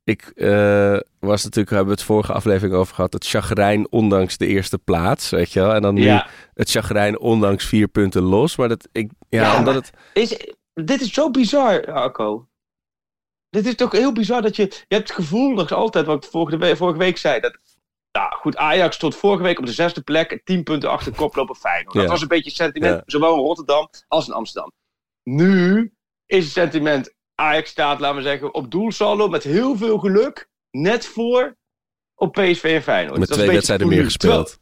[0.05, 4.47] ik eh, was natuurlijk, we hebben het vorige aflevering over gehad, het chagrijn ondanks de
[4.47, 5.73] eerste plaats, weet je wel.
[5.75, 6.27] En dan nu Ja.
[6.55, 8.57] het chagrijn ondanks vier punten los.
[8.57, 10.37] Maar dat, ik, ja, omdat het, Is,
[10.75, 12.47] dit is zo bizar, Arco.
[13.51, 14.63] Dit is toch heel bizar dat je...
[14.63, 17.41] Je hebt het gevoel nog altijd, wat ik vorige, we- vorige week zei...
[17.41, 17.59] Dat,
[18.13, 20.41] nou goed, Ajax stond vorige week op de zesde plek...
[20.45, 21.95] 10 punten achter koploper Feyenoord.
[21.97, 24.73] Dat was een beetje het sentiment, zowel in Rotterdam als in Amsterdam.
[25.23, 25.93] Nu
[26.27, 27.15] is het sentiment...
[27.35, 29.29] Ajax staat, laten we zeggen, op doelsaldo...
[29.29, 31.57] met heel veel geluk, net voor...
[32.15, 33.19] op PSV en Feyenoord.
[33.19, 34.61] met Dat twee wedstrijden meer gespeeld.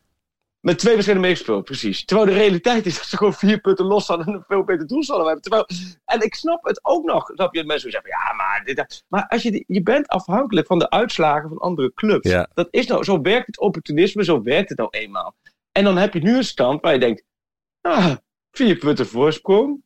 [0.61, 2.05] Met twee wedstrijden meegespeeld, precies.
[2.05, 4.87] Terwijl de realiteit is dat ze gewoon vier punten los hadden en een veel beter
[4.87, 5.43] doelsaldo hebben.
[5.43, 5.67] Terwijl,
[6.05, 7.31] en ik snap het ook nog.
[7.35, 9.05] Snap je, mensen zeggen, ja, maar, dit, dat.
[9.09, 12.31] maar als je, je bent afhankelijk van de uitslagen van andere clubs.
[12.31, 12.51] Ja.
[12.55, 15.35] Dat is nou, zo werkt het opportunisme, zo werkt het nou eenmaal.
[15.73, 17.25] En dan heb je nu een stand waar je denkt,
[17.81, 18.17] ah,
[18.51, 19.83] vier punten voorsprong.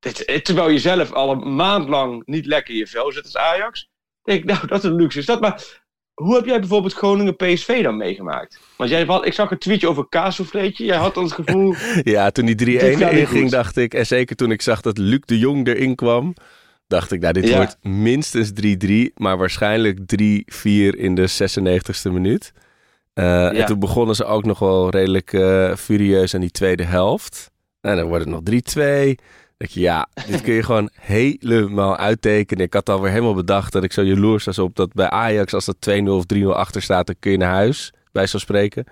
[0.00, 3.24] Dit, eh, terwijl je zelf al een maand lang niet lekker in je vel zit
[3.24, 3.88] als Ajax.
[4.22, 5.40] Denk ik, nou, dat is een luxe stad.
[5.40, 5.80] Maar
[6.14, 8.60] hoe heb jij bijvoorbeeld Groningen PSV dan meegemaakt?
[8.76, 10.84] Want jij had, ik zag een tweetje over kaassouffleetje.
[10.84, 13.94] Jij had dan het gevoel, Ja, toen die 3-1 Dit gaat niet inging, dacht ik,
[13.94, 16.34] en zeker toen ik zag dat Luc de Jong erin kwam,
[16.86, 17.56] dacht ik, nou, dit Ja.
[17.56, 22.52] wordt minstens 3-3, maar waarschijnlijk 3-4 in de 96e minuut.
[23.12, 27.50] Eh, En toen begonnen ze ook nog wel redelijk eh, furieus aan die tweede helft.
[27.80, 29.14] En dan wordt het nog 3-2.
[29.68, 32.64] Je, ja, dit kun je gewoon helemaal uittekenen.
[32.64, 35.64] Ik had alweer helemaal bedacht dat ik zo jaloers was op dat bij Ajax, als
[35.64, 38.84] dat 2-0 of 3-0 achter staat, dan kun je naar huis, bij zo spreken.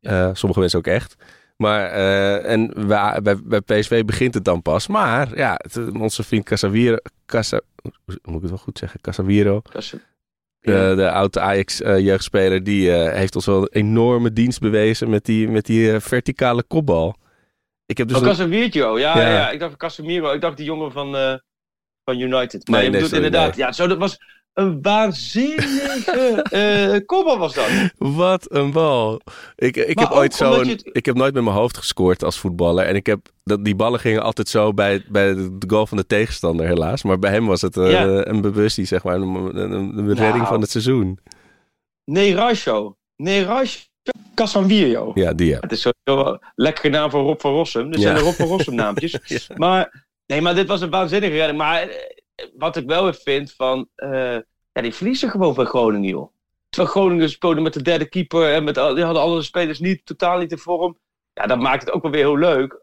[0.00, 1.14] Eh, sommige mensen ook echt.
[1.56, 4.86] Maar, eh, en bij, bij, bij PSV begint het dan pas.
[4.86, 7.60] Maar, ja, het- onze vriend Casaviro, Casa,
[8.04, 9.00] moet ik het wel goed zeggen?
[9.00, 9.94] Casaviro, is-
[10.60, 15.48] de, de oude Ajax-jeugdspeler, die eh, heeft ons wel een enorme dienst bewezen met die,
[15.48, 17.16] met die eh, verticale kopbal.
[17.86, 19.28] Ik heb dus Oh, Casemiro, ja, Ja.
[19.28, 19.50] ja.
[19.50, 21.34] Ik dacht Casemiro, ik dacht die jongen van, eh,
[22.04, 22.68] van United.
[22.68, 23.66] Maar Nee, sorry, inderdaad, nee.
[23.66, 24.18] ja, zo, dat was
[24.52, 27.68] een waanzinnige kopbal was dat.
[27.98, 29.20] Wat een bal.
[29.56, 32.84] Ik, ik, Maar heb ooit het- ik heb nooit met mijn hoofd gescoord als voetballer.
[32.86, 36.06] En ik heb, dat, die ballen gingen altijd zo bij, bij de goal van de
[36.06, 37.02] tegenstander helaas.
[37.02, 38.26] Maar bij hem was het eh, Ja.
[38.26, 39.14] een bewustie, zeg maar.
[39.14, 39.56] Een-
[39.98, 40.46] een redding Nou.
[40.46, 41.18] van het seizoen.
[42.04, 42.96] Nee, Rasho.
[43.16, 43.80] Nee, Rasho.
[44.34, 45.10] Casemiro.
[45.14, 45.58] Ja, die ja.
[45.60, 47.90] Het is sowieso wel lekkere naam voor Rob van Rossum.
[47.90, 48.06] Dit Ja.
[48.06, 49.18] zijn de Rob van Rossum naampjes.
[49.24, 49.38] Ja.
[49.56, 51.58] Maar, nee, maar dit was een waanzinnige redding.
[51.58, 51.96] Maar eh,
[52.56, 53.88] wat ik wel weer vind van...
[53.94, 54.36] eh,
[54.72, 56.32] ja, die verliezen gewoon van Groningen, joh.
[56.68, 58.52] Terwijl Groningen speelde met de derde keeper...
[58.52, 60.98] en met, die hadden alle spelers niet, totaal niet in vorm.
[61.34, 62.82] Ja, dat maakt het ook wel weer heel leuk.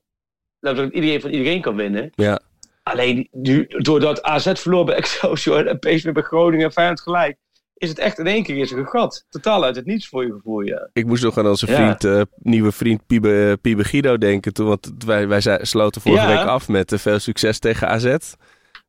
[0.59, 2.11] Dat iedereen van iedereen kan winnen.
[2.15, 2.39] Ja.
[2.83, 5.67] Alleen, nu, doordat AZ verloor bij Excelsior...
[5.67, 7.37] en PSV bij Groningen en Feyenoord gelijk...
[7.81, 9.25] is het echt in één keer is er een gat.
[9.29, 10.89] Totaal uit het niets voor je gevoel, ja.
[10.93, 11.75] Ik moest nog aan onze Ja.
[11.75, 14.53] vriend, eh, nieuwe vriend Piebe, Piebe Guido denken.
[14.53, 16.37] Toen, want wij, wij sloten vorige Ja.
[16.37, 18.05] week af met eh, veel succes tegen AZ.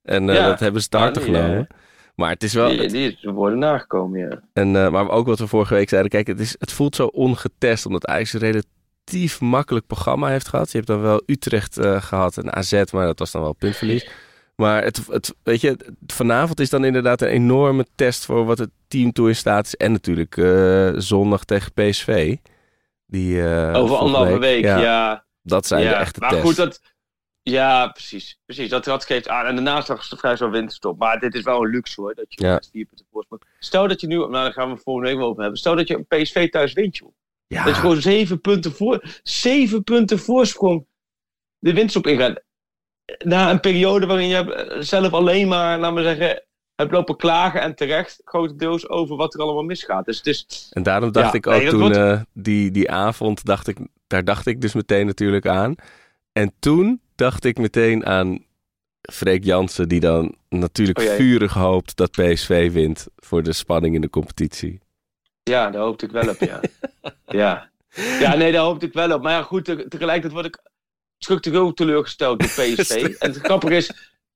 [0.02, 0.46] En eh, Ja.
[0.46, 1.66] dat hebben ze te harte genomen.
[2.14, 2.68] Maar het is wel...
[2.68, 4.40] Die, die is- worden nagekomen, ja.
[4.52, 7.07] En, eh, maar ook wat we vorige week zeiden, kijk, het, is, het voelt zo
[7.07, 10.70] ongetest, omdat rela- relatief makkelijk programma heeft gehad.
[10.70, 14.11] Je hebt dan wel Utrecht gehad en AZ, maar dat was dan wel puntverlies.
[14.62, 18.70] Maar het, het, weet je, vanavond is dan inderdaad een enorme test voor wat het
[18.88, 19.77] team toe in staat is.
[19.77, 22.37] En natuurlijk uh, zondag tegen PSV.
[23.07, 25.25] Die, uh, Over anderhalve week, ja, ja.
[25.42, 26.44] Dat zijn ja, de echte maar tests.
[26.44, 26.81] goed, dat,
[27.42, 28.38] ja, precies.
[28.44, 28.68] precies.
[28.68, 29.46] Dat, dat geeft aan.
[29.46, 30.98] En daarnaast is het vrij zo winterstop.
[30.98, 32.62] Maar dit is wel een luxe hoor, dat je Ja.
[32.72, 33.42] vier punten voorsprong.
[33.59, 35.59] Stel dat je nu, nou daar gaan we volgende week wel over hebben.
[35.59, 37.12] Stel dat je een PSV thuis wint, joh.
[37.46, 40.87] ja, Dat je gewoon zeven punten, voor, zeven punten voorsprong
[41.59, 42.42] de winststop ingaat.
[43.25, 46.43] Na een periode waarin je zelf alleen maar, laat maar zeggen,
[46.75, 50.05] hebt lopen klagen en terecht grotendeels over wat er allemaal misgaat.
[50.23, 53.67] Dus En daarom dacht Ja, ik ook nee, toen wordt- eh, die, die avond, dacht
[53.69, 55.75] ik, daar dacht ik dus meteen natuurlijk aan.
[56.33, 58.45] En toen dacht ik meteen aan
[59.12, 64.01] Freek Jansen, die dan natuurlijk Oh vurig hoopt dat PSV wint voor de spanning in
[64.01, 64.81] de competitie.
[65.43, 66.61] ja, daar hoopte ik wel op, ja.
[67.43, 67.71] ja.
[68.21, 69.23] Ja, nee, daar hoopte ik wel op.
[69.23, 70.59] Maar ja, goed, te- tegelijkertijd word ik
[71.25, 73.17] structureel teleurgesteld door PSV.
[73.19, 73.93] en het grappige is,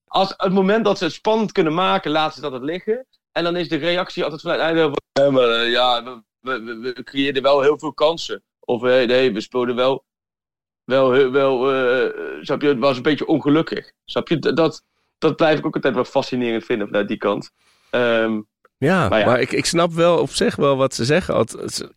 [0.07, 3.07] als het moment dat ze het spannend kunnen maken, laten ze dat het liggen.
[3.33, 6.79] En dan is de reactie altijd vanuit Eindhoven ja, maar, eh, ja, we, we, we-
[6.94, 8.42] we creëerden wel heel veel kansen.
[8.61, 10.05] Of eh, nee, we speelden wel,
[10.85, 12.09] wel, heel- wel eh,
[12.42, 13.92] snap je, het was een beetje ongelukkig.
[14.05, 14.83] Snap je, dat,
[15.18, 17.51] dat blijf ik ook altijd wel fascinerend vinden vanuit die kant.
[17.90, 18.40] Ehm,
[18.78, 21.46] Ja, maar, ik, ik snap wel op zich wel wat ze zeggen.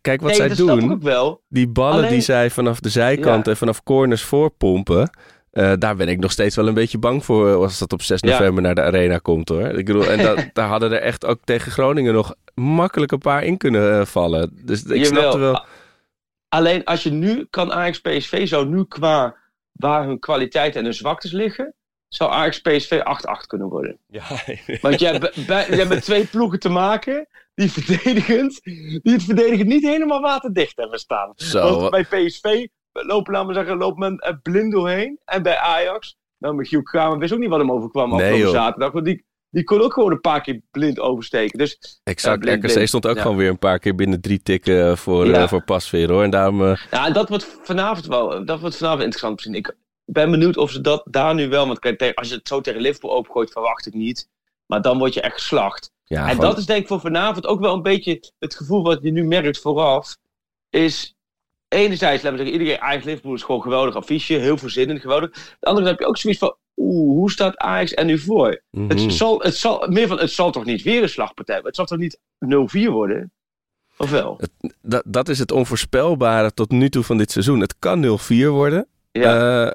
[0.00, 0.92] Kijk wat nee, zij dat snap ik doen.
[0.92, 1.42] ook wel.
[1.48, 3.50] Die ballen die zij vanaf de zijkant Ja.
[3.50, 5.10] en vanaf corners voorpompen.
[5.50, 8.20] eh, daar ben ik nog steeds wel een beetje bang voor als dat op 6
[8.20, 8.30] Ja.
[8.30, 9.62] november naar de arena komt hoor.
[9.66, 13.44] Ik bedoel, en dat, daar hadden er echt ook tegen Groningen nog makkelijk een paar
[13.44, 14.60] in kunnen eh, vallen.
[14.64, 15.64] Dus ik snapte wel.
[16.48, 19.36] Alleen als je nu kan Ajax PSV zou nu qua
[19.72, 21.74] waar hun kwaliteiten en hun zwaktes liggen,
[22.14, 23.00] zou Ajax PSV
[23.44, 23.98] 8-8 kunnen worden.
[24.08, 24.22] Ja,
[24.82, 29.22] Want je hebt, bij, je hebt met twee ploegen te maken die verdedigend, die het
[29.22, 31.32] verdedigend niet helemaal waterdicht hebben staan.
[31.34, 31.78] Zo.
[31.78, 35.18] Want bij PSV lopen, laten we zeggen, loopt men blind doorheen.
[35.24, 38.92] En bij Ajax, nou Michiel Kramer wist ook niet wat hem overkwam Nee, afgelopen zaterdag.
[38.92, 41.58] Want die, die kon ook gewoon een paar keer blind oversteken.
[41.58, 42.40] Dus Exact.
[42.40, 43.22] Blind, RKC stond ook Ja.
[43.22, 45.42] gewoon weer een paar keer binnen drie tikken voor, Ja.
[45.42, 46.22] eh, voor Pasveer hoor.
[46.22, 49.54] En daarom, eh, Ja, en dat wordt vanavond wel dat wordt vanavond interessant te zien.
[49.54, 49.74] Ik
[50.12, 51.66] ben benieuwd of ze dat daar nu wel...
[51.66, 54.28] Want als je het zo tegen Liverpool opengooit, verwacht ik niet.
[54.66, 55.90] Maar dan word je echt geslacht.
[56.04, 58.82] ja, en gewoon- dat is denk ik voor vanavond ook wel een beetje het gevoel
[58.82, 60.16] wat je nu merkt vooraf.
[60.70, 61.14] Is
[61.68, 64.34] enerzijds, laten we zeggen, iedereen Ajax Liverpool is gewoon een geweldig affiche.
[64.34, 65.30] Heel veel zin in, geweldig.
[65.60, 66.56] De andere kant heb je ook zoiets van...
[66.76, 68.62] Oeh, hoe staat Ajax er nu voor?
[68.70, 68.88] Mhm.
[68.88, 71.80] Het, zal, het, zal, meer van, het zal toch niet weer een slagpartij worden?
[71.80, 72.18] Het zal toch niet
[72.88, 73.32] 0-4 worden?
[73.96, 74.40] Of wel?
[74.82, 77.60] dat, dat is het onvoorspelbare tot nu toe van dit seizoen.
[77.60, 78.88] Het kan 0-4 worden.
[79.12, 79.64] Ja.
[79.66, 79.72] Eh,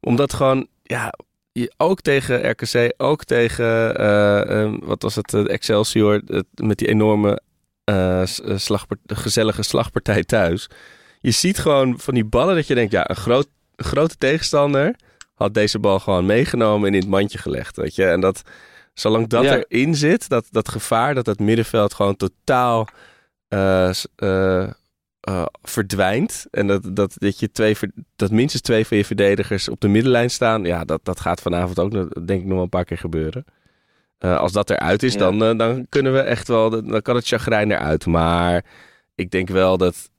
[0.00, 1.12] omdat gewoon, ja,
[1.52, 6.78] je, ook tegen RKC, ook tegen, eh, eh, wat was het, eh, Excelsior, het- met
[6.78, 7.40] die enorme
[8.54, 10.68] slagpart- gezellige slagpartij thuis.
[11.20, 14.94] Je ziet gewoon van die ballen dat je denkt, ja, een, groot, een grote tegenstander
[15.34, 18.04] had deze bal gewoon meegenomen en in het mandje gelegd, weet je.
[18.04, 18.42] En dat,
[18.94, 19.56] zolang dat Ja.
[19.68, 22.88] erin zit, dat, dat gevaar dat het middenveld gewoon totaal
[25.28, 26.46] eh, verdwijnt.
[26.50, 27.76] En dat, dat, dat, je twee,
[28.16, 30.64] dat minstens twee van je verdedigers op de middenlijn staan.
[30.64, 31.90] Ja, dat, dat gaat vanavond ook
[32.26, 33.44] denk ik nog wel een paar keer gebeuren.
[34.18, 35.18] Eh, als dat eruit is, Ja.
[35.18, 36.70] dan, eh, dan kunnen we echt wel...
[36.70, 38.06] Dan kan het chagrijn eruit.
[38.06, 38.64] Maar
[39.14, 40.10] ik denk wel dat...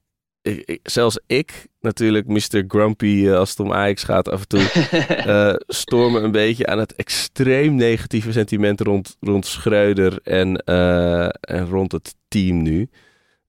[0.41, 2.63] Ik, ik- zelfs ik, natuurlijk Mr.
[2.67, 5.63] Grumpy als het om Ajax gaat af en toe...
[5.67, 10.56] stormen een beetje aan het extreem negatieve sentiment rond, rond Schreuder en,
[11.39, 12.89] en rond het team nu.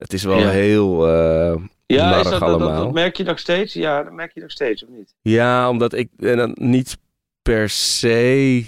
[0.01, 0.49] Het is wel Ja.
[0.49, 1.55] heel eh
[1.87, 2.85] Ja, is dat, dat, dat, allemaal.
[2.85, 3.73] dat merk je nog steeds?
[3.75, 5.15] Ja, dat merk je nog steeds, of niet?
[5.23, 6.99] Ja, omdat ik en dan niet
[7.43, 8.65] per se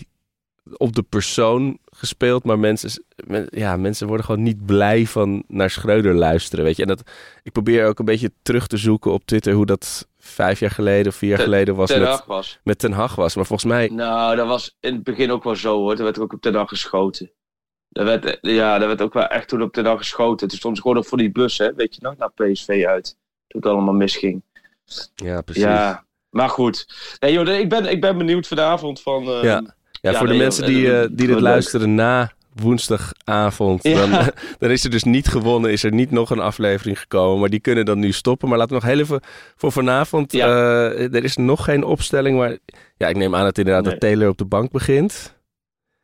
[0.76, 5.70] op de persoon gespeeld, maar mensen, men- ja, mensen worden gewoon niet blij van naar
[5.70, 6.82] Schreuder luisteren, weet je.
[6.82, 7.02] En dat,
[7.42, 11.06] ik probeer ook een beetje terug te zoeken op Twitter hoe dat vijf jaar geleden
[11.06, 12.58] of vier jaar Ten- geleden was Ten met, was.
[12.64, 13.34] met Ten Hag was.
[13.36, 15.92] Maar volgens mij, Nou, dat was in het begin ook wel zo hoor.
[15.96, 17.30] Er werd ook op Ten Hag geschoten.
[17.92, 20.48] Werd, ja, daar werd ook wel echt toen op Ten Hag geschoten.
[20.48, 21.74] Toen stond ze gewoon nog voor die bus, hè.
[21.74, 23.16] Weet je nog, naar PSV uit.
[23.46, 24.42] Toen het allemaal misging.
[25.14, 25.62] ja precies.
[25.62, 26.86] Ja, maar goed.
[27.20, 29.22] Nee joh, ik ben, ik ben benieuwd vanavond van...
[29.28, 29.62] eh, Ja.
[30.00, 31.40] Ja, Ja, voor de mensen joh, die, eh, die dit leuk.
[31.40, 34.06] luisteren na woensdagavond, Ja.
[34.06, 34.10] dan,
[34.58, 37.40] dan is er dus niet gewonnen, is er niet nog een aflevering gekomen.
[37.40, 38.48] Maar die kunnen dan nu stoppen.
[38.48, 39.20] Maar laten we nog heel even
[39.56, 40.32] voor vanavond.
[40.32, 40.46] Ja.
[40.90, 42.56] eh, er is nog geen opstelling, maar
[42.96, 43.92] ja, ik neem aan dat inderdaad Nee.
[43.92, 45.34] dat Taylor op de bank begint.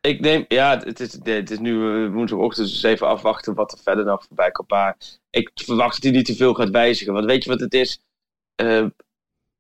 [0.09, 3.79] Ik neem, ja, het is, het is nu eh, woensdagochtend, dus even afwachten wat er
[3.83, 4.71] verder nog voorbij komt.
[4.71, 4.97] Maar
[5.31, 7.13] ik verwacht dat hij niet te veel gaat wijzigen.
[7.13, 8.03] Want weet je wat het is?
[8.55, 8.87] Eh,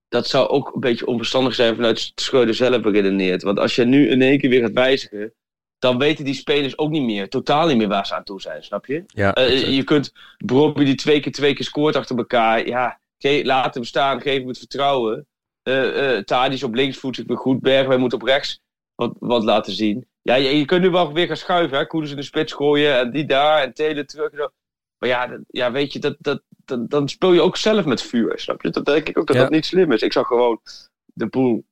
[0.09, 3.43] dat zou ook een beetje onverstandig zijn vanuit Schreuder zelf beredeneerd.
[3.43, 5.33] Want als je nu in één keer weer gaat wijzigen,
[5.79, 8.65] dan weten die spelers ook niet meer, totaal niet meer waar ze aan toe zijn,
[8.65, 9.05] snap je?
[9.07, 10.13] Ja, Eh, je kunt
[10.45, 13.01] Bobby die twee keer twee keer scoort achter elkaar, ja,
[13.43, 15.27] laat hem staan, geef hem het vertrouwen.
[15.63, 17.61] Uh, uh, Tadis op links voelt zich weer goed.
[17.61, 18.61] Bergwijn moet op rechts
[18.95, 20.07] wat, wat laten zien.
[20.29, 21.79] Ja, je, je kunt nu wel weer gaan schuiven.
[21.79, 21.87] Hè?
[21.87, 24.33] Koeders in de spits gooien en die daar en Telen terug.
[24.99, 28.39] Maar ja, ja weet je, dat, dat, dat, dan speel je ook zelf met vuur.
[28.39, 28.71] Snap je?
[28.71, 30.03] Dat denk ik ook dat dat niet slim is.
[30.03, 30.61] Ik zag gewoon
[31.05, 31.65] de boel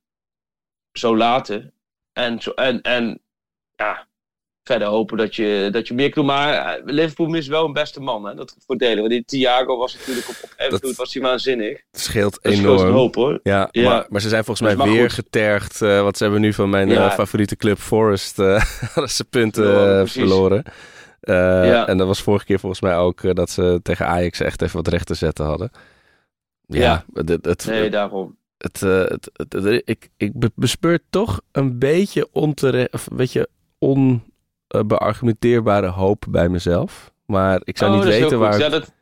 [0.91, 1.73] zo laten.
[2.13, 3.21] En, zo, en, en
[3.75, 4.07] ja,
[4.67, 6.25] verder hopen dat je, dat je meer doen.
[6.25, 8.25] Maar Liverpool is wel een beste man.
[8.25, 8.35] Hè?
[8.35, 8.97] Dat voordelen.
[8.97, 11.81] Want die Thiago was natuurlijk op, op Everton was hij waanzinnig.
[11.91, 12.87] Het scheelt dat enorm.
[12.87, 13.39] Een hoop, hoor.
[13.43, 13.89] Ja, ja.
[13.89, 15.13] Maar, maar, ze zijn volgens mij weer goed.
[15.13, 15.81] getergd.
[15.81, 17.05] Uh, want ze hebben nu van mijn ja.
[17.05, 18.63] uh, favoriete club Forest uh,
[19.07, 20.63] ze punten verloren.
[21.21, 21.87] Ja.
[21.87, 24.87] En dat was vorige keer volgens mij ook dat ze tegen Ajax echt even wat
[24.87, 25.71] recht te zetten hadden.
[26.67, 28.37] Ja, het, het, nee, daarom.
[28.57, 33.49] Het, het, het, ik, ik bespeur toch een beetje onterecht, of weet je,
[33.79, 34.23] on
[34.67, 37.11] beargumenteerbare hoop bij mezelf.
[37.25, 38.59] Maar ik zou oh, niet weten waar.
[38.59, 38.93] Ja, dat...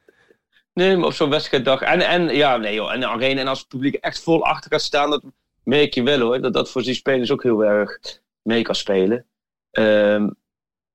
[0.74, 1.82] Nee, maar op zo'n wedstrijddag.
[1.82, 2.94] En, en ja, nee joh.
[2.94, 3.42] En de arena.
[3.42, 5.24] En als het publiek echt vol achter gaat staan, dat
[5.64, 6.42] merk je wel hoor.
[6.42, 8.00] Dat dat voor die spelers ook heel erg
[8.42, 9.26] mee kan spelen.
[9.72, 10.36] Um,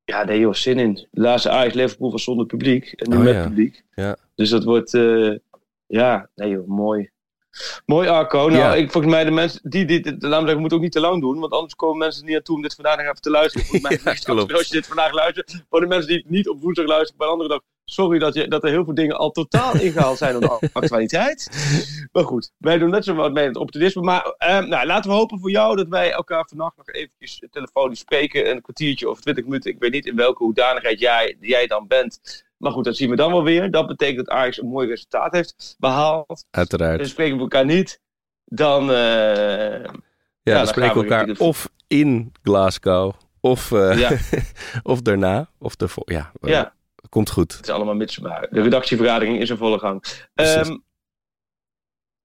[0.04, 1.08] ja, nee joh, zin in.
[1.10, 2.92] Laatste Ajax Liverpool was zonder publiek.
[2.92, 3.42] En nu oh, met ja.
[3.42, 3.84] publiek.
[3.94, 4.16] Ja.
[4.34, 5.36] Dus dat wordt, uh,
[5.86, 7.10] ja, nee joh, mooi.
[7.86, 8.38] Mooi Arco.
[8.38, 8.74] Nou, ja.
[8.74, 11.52] ik, volgens mij de mensen die dit, zeggen, moeten ook niet te lang doen, want
[11.52, 13.66] anders komen mensen niet naartoe om dit vandaag nog even te luisteren.
[13.66, 14.14] Volgens mij,
[14.46, 17.16] ja, als je dit vandaag luistert, voor de mensen die het niet op woensdag luisteren,
[17.18, 20.18] bij een andere dag, sorry dat, je, dat er heel veel dingen al totaal ingehaald
[20.18, 21.48] zijn op de actualiteit.
[22.12, 24.02] Maar goed, wij doen net zo wat mee met optimisme.
[24.02, 27.98] Maar eh, nou, laten we hopen voor jou dat wij elkaar vannacht nog eventjes telefonisch
[27.98, 29.70] spreken, een kwartiertje of twintig minuten.
[29.70, 32.44] Ik weet niet in welke hoedanigheid jij, jij dan bent.
[32.60, 33.70] Maar goed, dat zien we dan wel weer.
[33.70, 36.46] Dat betekent dat Ajax een mooi resultaat heeft behaald.
[36.50, 36.98] Uiteraard.
[36.98, 38.00] Dus spreken we elkaar niet.
[38.44, 39.92] Dan, uh, ja,
[40.42, 43.12] ja, dan, spreken we elkaar of in Glasgow.
[43.40, 44.18] Of, uh, ja.
[44.92, 45.50] of daarna.
[45.58, 46.12] Of ervoor.
[46.12, 46.74] Ja, ja.
[47.08, 47.52] komt goed.
[47.52, 48.48] Het is allemaal mits maar.
[48.50, 50.04] De redactievergadering is in volle gang.
[50.34, 50.84] Um,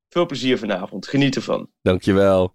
[0.09, 1.07] veel plezier vanavond.
[1.07, 1.69] Geniet ervan.
[1.81, 2.53] Dankjewel.